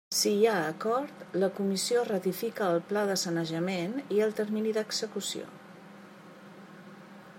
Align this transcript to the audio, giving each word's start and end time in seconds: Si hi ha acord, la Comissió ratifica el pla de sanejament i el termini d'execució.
Si 0.17 0.29
hi 0.35 0.45
ha 0.51 0.53
acord, 0.69 1.19
la 1.43 1.49
Comissió 1.59 2.01
ratifica 2.07 2.69
el 2.77 2.81
pla 2.93 3.03
de 3.11 3.17
sanejament 3.25 3.95
i 4.17 4.23
el 4.29 4.35
termini 4.41 4.75
d'execució. 4.79 5.49